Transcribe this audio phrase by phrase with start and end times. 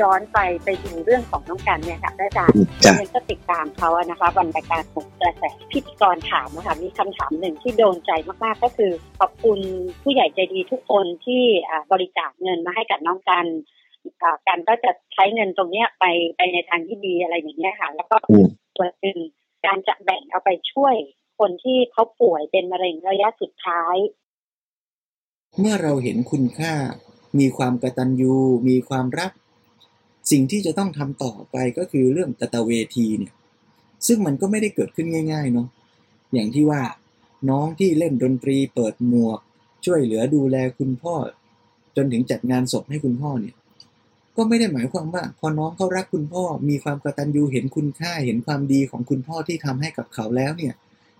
[0.00, 8.10] ย้อนไปไปดูเรื่องของน้องกันเนี่ยค่ะอาจารย์จ้ะเรียนก็ติดตามเขาอะนะคะวันรายการของกระแสพิธีกรถามนะคะมีคำถามหนึ่งที่โดนใจ
[8.44, 9.58] มากๆก็คือขอบคุณ
[10.02, 13.46] ผู้ใหญ่ใจดีทุกคนที่อ่าบริจาคเงินมาให้กับน้องกัน
[14.22, 16.04] อ่ากันก็จะใช้เงินตรงเนี้ยไป
[16.36, 18.46] ไปในทางที่ดีอะไรอย่างเงี้ยค่ะ แล้วก็อืม
[18.76, 19.18] ส่วนหนึ่ง
[19.66, 20.94] การจะแบ่งเอาไปช่วย
[21.38, 23.96] คนที่เขาป่วยเป็นมะเร็งระยะสุดท้าย
[25.58, 26.74] เมื่อเราเห็นคุณค่า
[27.38, 28.34] มีความกตัญญู
[28.68, 29.32] มีความรัก
[30.30, 33.32] สิ่งที่จะต้องทำต่อไปก็คือเรื่องกตเวทีเนี่ย
[34.06, 35.68] ซึ่งมันก็ไม่ได้เกิดขึ้นง่าย ๆ เนาะ
[36.34, 36.82] อย่างที่ว่า
[37.50, 39.38] น้องที่เล่นดนตรีเปิดหมวก
[39.84, 41.14] ช่วยเหลือดูแลคุณพ่อ
[41.96, 43.54] จนถึงจัดงานศพให้คุณพ่อเนี่ย
[44.36, 50.74] ก็ไม่ได้หมายความว่า พอน้องเขารักคุณพ่อมีความกตัญญูเห็นคุณค่าเห็นความดีของคุณพ่อที่ทำให้กับเขาแล้วเนี่ย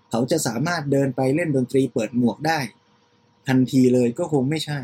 [0.09, 2.59] เขาจะสามารถเดินไปเล่นดนตรีเปิดหมวกได้
[3.47, 4.79] ทันทีเลยก็คงไม่ใช่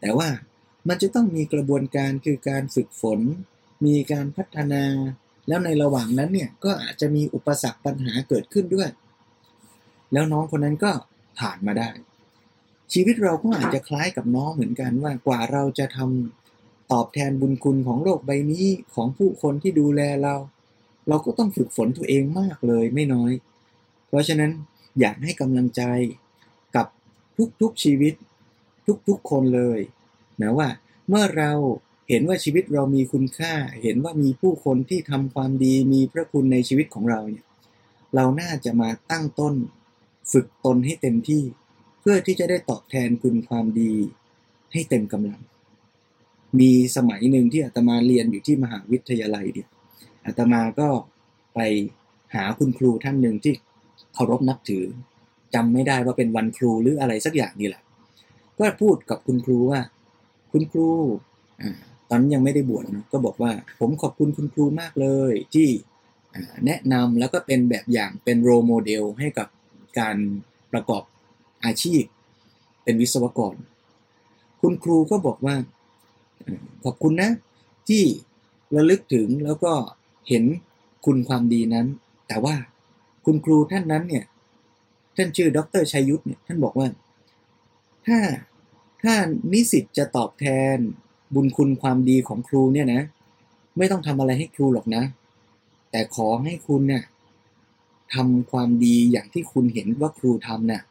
[0.00, 0.28] แต่ว่า
[0.88, 3.20] มันจะต้องมีกระบวนการคือการฝึกฝน
[3.86, 4.84] มีการพัฒนา
[5.48, 8.90] แล้วในระหว่างนั้นเนี่ยก็อาจจะมีอุปสรรคปัญหาเกิดขึ้นด้วย
[10.12, 10.92] แล้วน้องคนนั้นก็
[11.38, 11.90] ผ่านมาได้
[12.92, 20.34] ชีวิตเราก็อาจจะคล้ายกับน้องเหมือนกันว่ากว่าเราจะทำตอบแทนบุญคุณของโลกใบนี้ของผู้คนที่ดูแลเรา
[21.08, 23.32] เราก็ต้องฝึกฝนตัวเองมากเลยไม่น้อย
[24.08, 24.50] เพราะฉะนั้น
[25.00, 25.82] อยากให้กำลังใจ
[26.76, 26.86] กับ
[27.60, 28.14] ทุกๆชีวิต
[29.08, 29.78] ทุกๆคนเลย
[30.42, 30.68] นะว่า
[31.08, 31.52] เมื่อเรา
[32.08, 37.46] เห็นว่าชีวิตเรามีคุณค่า เห็นว่ามีผู้คนที่ทำความดีมีพระคุณในชีวิตของเราเนี่ย
[38.14, 39.54] เราน่าจะมาตั้งต้น
[40.32, 41.42] ฝึกตนให้เต็มที่
[42.00, 43.94] เพื่อที่จะได้ตอบแทนคุณความดี
[44.72, 45.40] ให้เต็มกำลัง
[46.60, 49.68] มีสมัยหนึ่งที่อาตมาเรียนอยู่ที่มหาวิทยาลัยเนี่ย
[50.26, 50.88] อาตมาก็
[51.54, 51.60] ไป
[52.34, 53.52] หาคุณครูท่านหนึ่งที่
[54.14, 54.84] เคารพนับถือ
[55.54, 57.82] จำไม่ได้ว่าเป็นวันครูหรืออะไรสักอย่างนี่แหละ
[58.58, 59.80] ก็พูดกับคุณครูว่า
[60.52, 60.88] คุณครู
[61.60, 61.70] อ่า
[62.08, 65.68] ตอนนนยังไม่ได้บวชนะก็บอกว่าผมขอบคุณคุณครูมากเลย ที่
[66.34, 69.48] อ่าแนะนำแล้วก็เป็นแบบอย่างเป็นโรโมเดลให้กับ
[69.98, 70.16] การ
[70.72, 71.02] ประกอบ
[71.64, 72.02] อาชีพ
[72.84, 73.54] เป็นวิศวกร
[74.60, 75.56] คุณครูก็บอกว่า
[76.40, 77.30] เอ่อขอบคุณนะ
[77.88, 78.04] ที่
[78.76, 79.72] ระลึกถึงแล้วก็
[80.28, 80.44] เห็น
[81.04, 81.86] คุณความดีนั้น
[82.28, 82.54] แต่ว่า
[83.24, 84.24] คุณครูท่านนั้นเนี่ย
[85.16, 86.88] ท่านชื่อดรชัยยุทธเนี่ยท่านบอกว่า
[88.06, 88.18] ถ้า
[89.02, 89.14] ถ้า
[89.52, 90.76] นิสิตจะตอบแทน
[91.34, 93.02] บุญคุณความดีของครูเนี่ยนะ
[93.78, 95.02] ไม่ต้องทำอะไรให้ครูหรอกนะ
[95.90, 97.04] แต่ขอให้คุณเนี่ย
[98.14, 100.82] ทำความดีอย่างที่คุณเห็นว่าครูทำน่ะ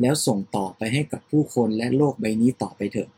[0.00, 3.08] แล้วส่งต่อไปให้กับผู้คนและโลกใบนี้ต่อไปเถอะ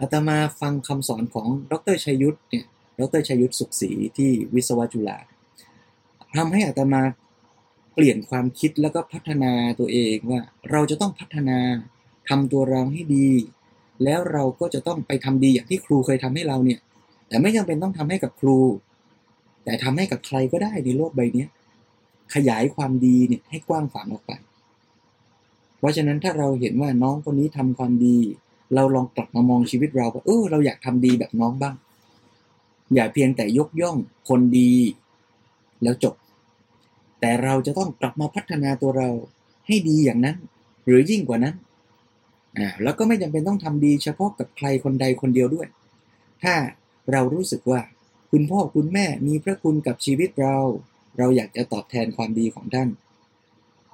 [0.00, 2.64] อาตมาฟังคำสอนของดรชัยยุทธเนี่ย
[3.00, 5.18] ดรชัยยุทธสุขศรีที่วิศวจุฬา
[6.36, 7.02] ทำให้อาตมา
[7.94, 11.58] เปลี่ยนความคิดแล้วก็พัฒนาตัวเองว่าเราจะต้องพัฒนา
[12.28, 13.28] ทำตัวเราให้ดี
[14.04, 16.80] แล้วเราก็จะต้องไปทำดีอย่างที่ครูเคยทำให้เราเนี่ย
[17.28, 18.58] แต่ไม่จำเป็นต้องทำให้กับครู
[19.64, 21.46] แต่ทำให้กับใครก็ได้ในโลกใบนี้
[22.34, 24.32] ขยายความดีเนี่ยให้กว้างขวางออกไป
[25.78, 28.16] เพราะฉะนั้นถ้าเราเห็นว่าน้องคนนี้ทำความดี
[28.74, 31.74] เราลองกลับมามองชีวิตเราว่าเออเราอยากทำดีแบบน้องบ้าง
[32.94, 33.96] อย่าเพียงแต่ยกย่อง
[34.28, 34.72] คนดี
[35.82, 36.14] แล้วจบ
[37.20, 39.08] แต่เราจะต้องกลับมาพัฒนาตัวเรา
[39.66, 40.36] ให้ดีอย่างนั้น
[40.86, 41.54] หรือยิ่งกว่านั้น
[42.58, 45.68] อ่าแล้วก็ไม่จำเป็นต้องทำดีเฉพาะกับใครคนใดคนเดียวด้วย
[46.42, 46.54] ถ้า
[47.12, 47.80] เรารู้สึกว่า
[48.30, 50.56] คุณพ่อคุณแม่มีพระคุณกับชีวิตเรา
[51.18, 52.88] เราอยากจะตอบแทนความดีของท่าน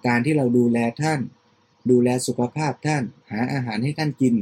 [0.06, 1.20] การที่เราดูแลท่าน
[1.90, 4.34] ดูแลสุขภาพท่าน หาอาหารให้ท่านกิน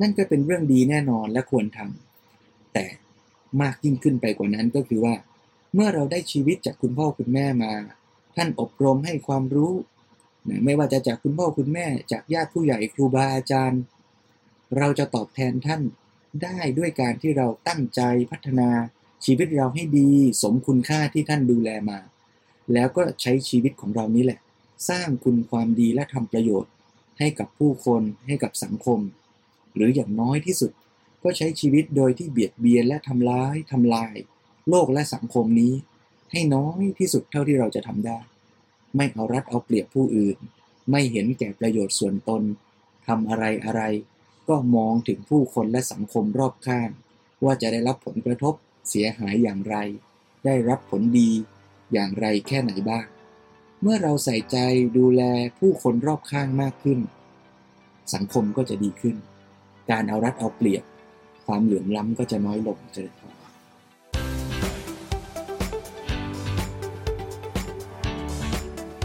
[0.00, 2.84] นั่นก็เป็นเรื่องดีแน่นอนและควรทำแต่
[3.60, 5.14] มากยิ่งขึ้นไปกว่านั้นก็คือว่า
[5.74, 7.72] เมื่อเราได้ชีวิตจากคุณพ่อคุณแม่มา
[8.36, 9.72] ท่านอบรมให้ความรู้
[10.48, 13.80] นะไม่ว่าจะจากคุณพ่อคุณแม่จากญาติผู้ใหญ่ครูบาอาจารย์
[14.76, 15.82] เราจะตอบแทนท่าน
[16.42, 18.00] ได้ด้วยการที่เราตั้งใจ
[18.30, 18.68] พัฒนา
[19.24, 20.10] ชีวิตเราให้ดี
[20.42, 21.98] สมคุณค่าที่ท่านดูแลมา
[22.72, 24.40] แล้วก็ใช้ชีวิตของเรานี้แหละ
[24.88, 26.72] สร้างคุณความดีและทำประโยชน์
[27.18, 29.00] ให้กับผู้คนให้กับสังคม
[29.74, 30.70] หรืออย่างน้อยที่สุด
[31.22, 34.14] ก็ใช้ชีวิตโดยที่เบียดเบียนและทำร้ายทำลาย
[34.68, 35.72] โลกและสังคมนี้
[36.32, 38.18] ให้น้อยที่สุดเท่าที่เราจะทำได้
[38.96, 40.36] ไม่เอารัดเอาเปรียบผู้อื่น
[40.90, 42.42] ไม่เห็นแก่ประโยชน์ส่วนตน
[43.06, 43.82] ทำอะไรอะไร
[44.48, 46.90] ก็มองถึงผู้คนและสังคมรอบข้าง
[47.44, 48.54] ว่าจะได้รับผลกระทบ
[48.88, 49.76] เสียหายอย่างไร
[50.44, 51.30] ได้รับผลดี
[51.92, 53.06] อย่างไรแค่ไหนบ้าง
[53.82, 54.56] เมื่อเราใส่ใจ
[54.98, 55.22] ดูแล
[55.58, 56.98] ผู้คนรอบข้างมากขึ้น
[58.14, 59.16] สังคมก็จะดีขึ้น
[59.90, 60.84] การเอารัดเอาเปรียบ
[61.46, 63.35] ความเหลื่อมล้ำก็จะน้อยลงเจริญพร